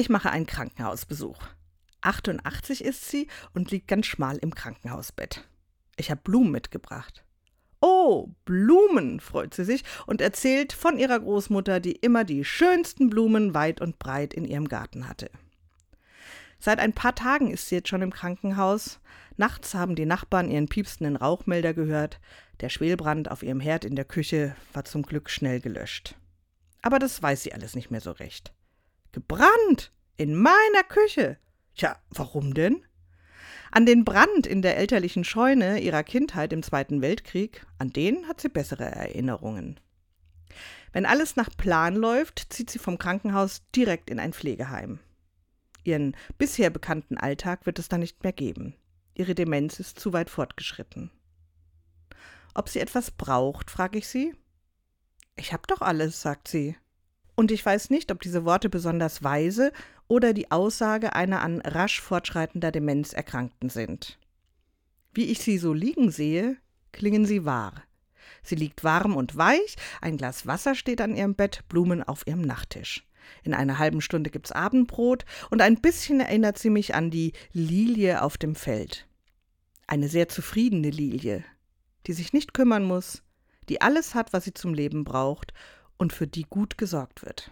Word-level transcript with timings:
Ich 0.00 0.08
mache 0.08 0.30
einen 0.30 0.46
Krankenhausbesuch. 0.46 1.36
88 2.00 2.82
ist 2.82 3.10
sie 3.10 3.28
und 3.52 3.70
liegt 3.70 3.86
ganz 3.86 4.06
schmal 4.06 4.38
im 4.38 4.54
Krankenhausbett. 4.54 5.46
Ich 5.98 6.10
habe 6.10 6.22
Blumen 6.24 6.50
mitgebracht. 6.50 7.22
Oh, 7.82 8.28
Blumen, 8.46 9.20
freut 9.20 9.52
sie 9.52 9.66
sich 9.66 9.84
und 10.06 10.22
erzählt 10.22 10.72
von 10.72 10.98
ihrer 10.98 11.20
Großmutter, 11.20 11.80
die 11.80 11.92
immer 11.92 12.24
die 12.24 12.46
schönsten 12.46 13.10
Blumen 13.10 13.52
weit 13.52 13.82
und 13.82 13.98
breit 13.98 14.32
in 14.32 14.46
ihrem 14.46 14.68
Garten 14.68 15.06
hatte. 15.06 15.30
Seit 16.58 16.78
ein 16.78 16.94
paar 16.94 17.14
Tagen 17.14 17.50
ist 17.50 17.68
sie 17.68 17.74
jetzt 17.74 17.90
schon 17.90 18.00
im 18.00 18.10
Krankenhaus. 18.10 19.00
Nachts 19.36 19.74
haben 19.74 19.96
die 19.96 20.06
Nachbarn 20.06 20.50
ihren 20.50 20.68
piepsenden 20.68 21.16
Rauchmelder 21.16 21.74
gehört. 21.74 22.20
Der 22.62 22.70
Schwelbrand 22.70 23.30
auf 23.30 23.42
ihrem 23.42 23.60
Herd 23.60 23.84
in 23.84 23.96
der 23.96 24.06
Küche 24.06 24.56
war 24.72 24.86
zum 24.86 25.02
Glück 25.02 25.28
schnell 25.28 25.60
gelöscht. 25.60 26.14
Aber 26.80 26.98
das 26.98 27.22
weiß 27.22 27.42
sie 27.42 27.52
alles 27.52 27.74
nicht 27.74 27.90
mehr 27.90 28.00
so 28.00 28.12
recht. 28.12 28.54
Gebrannt! 29.12 29.92
In 30.16 30.34
meiner 30.34 30.84
Küche! 30.88 31.38
Tja, 31.74 31.96
warum 32.10 32.54
denn? 32.54 32.84
An 33.70 33.86
den 33.86 34.04
Brand 34.04 34.46
in 34.46 34.62
der 34.62 34.76
elterlichen 34.76 35.24
Scheune 35.24 35.80
ihrer 35.80 36.02
Kindheit 36.02 36.52
im 36.52 36.62
Zweiten 36.62 37.02
Weltkrieg, 37.02 37.64
an 37.78 37.92
den 37.92 38.26
hat 38.26 38.40
sie 38.40 38.48
bessere 38.48 38.84
Erinnerungen. 38.84 39.78
Wenn 40.92 41.06
alles 41.06 41.36
nach 41.36 41.50
Plan 41.56 41.94
läuft, 41.94 42.52
zieht 42.52 42.70
sie 42.70 42.80
vom 42.80 42.98
Krankenhaus 42.98 43.62
direkt 43.74 44.10
in 44.10 44.18
ein 44.18 44.32
Pflegeheim. 44.32 44.98
Ihren 45.84 46.16
bisher 46.36 46.70
bekannten 46.70 47.16
Alltag 47.16 47.64
wird 47.64 47.78
es 47.78 47.88
da 47.88 47.96
nicht 47.96 48.22
mehr 48.24 48.32
geben. 48.32 48.74
Ihre 49.14 49.34
Demenz 49.34 49.80
ist 49.80 50.00
zu 50.00 50.12
weit 50.12 50.30
fortgeschritten. 50.30 51.10
Ob 52.54 52.68
sie 52.68 52.80
etwas 52.80 53.10
braucht, 53.10 53.70
frage 53.70 53.98
ich 53.98 54.08
sie. 54.08 54.34
Ich 55.36 55.52
hab 55.52 55.66
doch 55.68 55.80
alles, 55.80 56.20
sagt 56.20 56.48
sie. 56.48 56.76
Und 57.40 57.50
ich 57.50 57.64
weiß 57.64 57.88
nicht, 57.88 58.12
ob 58.12 58.20
diese 58.20 58.44
Worte 58.44 58.68
besonders 58.68 59.24
weise 59.24 59.72
oder 60.08 60.34
die 60.34 60.50
Aussage 60.50 61.14
einer 61.14 61.40
an 61.40 61.62
rasch 61.62 61.98
fortschreitender 62.02 62.70
Demenz 62.70 63.14
Erkrankten 63.14 63.70
sind. 63.70 64.18
Wie 65.14 65.24
ich 65.24 65.38
sie 65.38 65.56
so 65.56 65.72
liegen 65.72 66.10
sehe, 66.10 66.58
klingen 66.92 67.24
sie 67.24 67.46
wahr. 67.46 67.82
Sie 68.42 68.56
liegt 68.56 68.84
warm 68.84 69.16
und 69.16 69.38
weich, 69.38 69.76
ein 70.02 70.18
Glas 70.18 70.46
Wasser 70.46 70.74
steht 70.74 71.00
an 71.00 71.16
ihrem 71.16 71.34
Bett, 71.34 71.64
Blumen 71.70 72.02
auf 72.02 72.26
ihrem 72.26 72.42
Nachttisch. 72.42 73.08
In 73.42 73.54
einer 73.54 73.78
halben 73.78 74.02
Stunde 74.02 74.28
gibt's 74.28 74.52
Abendbrot 74.52 75.24
und 75.48 75.62
ein 75.62 75.80
bisschen 75.80 76.20
erinnert 76.20 76.58
sie 76.58 76.68
mich 76.68 76.94
an 76.94 77.10
die 77.10 77.32
Lilie 77.54 78.20
auf 78.20 78.36
dem 78.36 78.54
Feld. 78.54 79.08
Eine 79.86 80.10
sehr 80.10 80.28
zufriedene 80.28 80.90
Lilie, 80.90 81.42
die 82.06 82.12
sich 82.12 82.34
nicht 82.34 82.52
kümmern 82.52 82.84
muss, 82.84 83.22
die 83.70 83.80
alles 83.80 84.14
hat, 84.14 84.34
was 84.34 84.44
sie 84.44 84.52
zum 84.52 84.74
Leben 84.74 85.04
braucht 85.04 85.54
und 86.00 86.14
für 86.14 86.26
die 86.26 86.46
gut 86.48 86.78
gesorgt 86.78 87.22
wird. 87.22 87.50